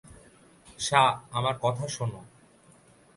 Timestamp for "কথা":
1.61-1.85